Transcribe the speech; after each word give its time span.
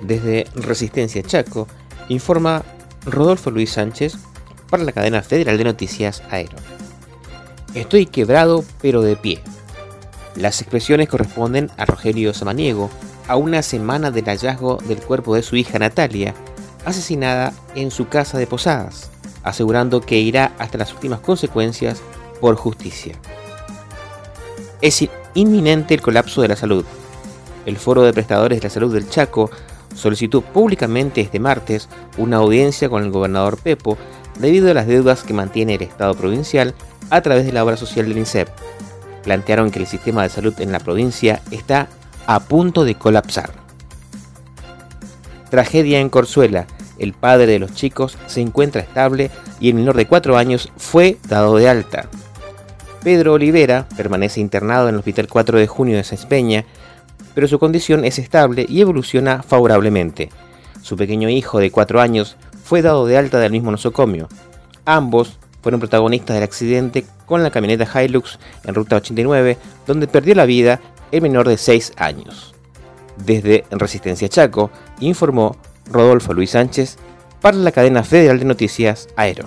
Desde 0.00 0.46
Resistencia 0.54 1.22
Chaco, 1.22 1.66
informa 2.08 2.64
Rodolfo 3.06 3.50
Luis 3.50 3.72
Sánchez 3.72 4.16
para 4.70 4.84
la 4.84 4.92
cadena 4.92 5.22
federal 5.22 5.58
de 5.58 5.64
noticias 5.64 6.22
Aero. 6.30 6.56
Estoy 7.74 8.06
quebrado 8.06 8.64
pero 8.80 9.02
de 9.02 9.16
pie. 9.16 9.40
Las 10.36 10.60
expresiones 10.60 11.08
corresponden 11.08 11.70
a 11.76 11.84
Rogelio 11.84 12.34
Samaniego 12.34 12.90
a 13.28 13.36
una 13.36 13.62
semana 13.62 14.10
del 14.10 14.24
hallazgo 14.24 14.78
del 14.86 15.00
cuerpo 15.00 15.34
de 15.34 15.42
su 15.42 15.56
hija 15.56 15.78
Natalia, 15.78 16.34
asesinada 16.84 17.52
en 17.74 17.90
su 17.90 18.08
casa 18.08 18.38
de 18.38 18.46
Posadas, 18.46 19.10
asegurando 19.42 20.00
que 20.00 20.18
irá 20.18 20.52
hasta 20.58 20.78
las 20.78 20.92
últimas 20.92 21.20
consecuencias 21.20 22.02
por 22.40 22.56
justicia. 22.56 23.14
Es 24.80 25.08
inminente 25.34 25.94
el 25.94 26.02
colapso 26.02 26.42
de 26.42 26.48
la 26.48 26.56
salud. 26.56 26.84
El 27.64 27.76
Foro 27.78 28.02
de 28.02 28.12
Prestadores 28.12 28.60
de 28.60 28.68
la 28.68 28.74
Salud 28.74 28.92
del 28.92 29.08
Chaco 29.08 29.50
solicitó 29.94 30.40
públicamente 30.40 31.20
este 31.20 31.40
martes 31.40 31.88
una 32.18 32.38
audiencia 32.38 32.88
con 32.88 33.02
el 33.02 33.10
gobernador 33.10 33.58
Pepo 33.58 33.96
debido 34.38 34.70
a 34.70 34.74
las 34.74 34.86
deudas 34.86 35.22
que 35.22 35.34
mantiene 35.34 35.74
el 35.74 35.82
Estado 35.82 36.14
provincial 36.14 36.74
a 37.10 37.20
través 37.20 37.46
de 37.46 37.52
la 37.52 37.64
obra 37.64 37.76
social 37.76 38.08
del 38.08 38.18
INSEP. 38.18 38.48
Plantearon 39.22 39.70
que 39.70 39.78
el 39.78 39.86
sistema 39.86 40.22
de 40.22 40.28
salud 40.28 40.54
en 40.60 40.72
la 40.72 40.80
provincia 40.80 41.40
está 41.50 41.88
a 42.26 42.40
punto 42.40 42.84
de 42.84 42.94
colapsar. 42.94 43.52
Tragedia 45.50 46.00
en 46.00 46.10
Corzuela. 46.10 46.66
El 46.98 47.12
padre 47.12 47.46
de 47.46 47.58
los 47.58 47.74
chicos 47.74 48.18
se 48.26 48.40
encuentra 48.40 48.80
estable 48.80 49.30
y 49.60 49.68
el 49.68 49.74
menor 49.74 49.96
de 49.96 50.06
4 50.06 50.36
años 50.36 50.70
fue 50.76 51.18
dado 51.28 51.56
de 51.56 51.68
alta. 51.68 52.08
Pedro 53.02 53.34
Olivera 53.34 53.86
permanece 53.96 54.40
internado 54.40 54.88
en 54.88 54.94
el 54.94 55.00
Hospital 55.00 55.28
4 55.28 55.58
de 55.58 55.66
Junio 55.66 55.96
de 55.96 56.04
Sespeña, 56.04 56.64
pero 57.34 57.48
su 57.48 57.58
condición 57.58 58.04
es 58.04 58.18
estable 58.18 58.66
y 58.68 58.80
evoluciona 58.80 59.42
favorablemente. 59.42 60.30
Su 60.82 60.96
pequeño 60.96 61.28
hijo 61.28 61.58
de 61.58 61.70
4 61.70 62.00
años 62.00 62.36
fue 62.62 62.82
dado 62.82 63.06
de 63.06 63.18
alta 63.18 63.38
del 63.38 63.52
mismo 63.52 63.70
nosocomio. 63.70 64.28
Ambos 64.84 65.38
fueron 65.62 65.80
protagonistas 65.80 66.34
del 66.34 66.44
accidente 66.44 67.04
con 67.26 67.42
la 67.42 67.50
camioneta 67.50 67.88
Hilux 68.02 68.38
en 68.64 68.74
Ruta 68.74 68.96
89, 68.96 69.56
donde 69.86 70.06
perdió 70.06 70.34
la 70.34 70.44
vida 70.44 70.80
el 71.10 71.22
menor 71.22 71.48
de 71.48 71.56
6 71.56 71.92
años. 71.96 72.54
Desde 73.16 73.64
Resistencia 73.70 74.28
Chaco, 74.28 74.70
informó 75.00 75.56
Rodolfo 75.90 76.34
Luis 76.34 76.50
Sánchez 76.50 76.98
para 77.40 77.56
la 77.56 77.72
cadena 77.72 78.02
federal 78.02 78.38
de 78.38 78.44
noticias 78.44 79.08
Aero. 79.16 79.46